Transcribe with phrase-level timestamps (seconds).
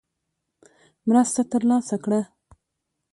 [1.07, 2.21] مرسته ترلاسه کړه.